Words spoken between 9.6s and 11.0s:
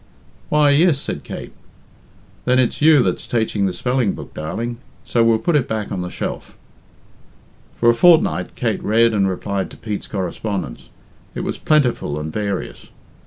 to Pete's correspondence.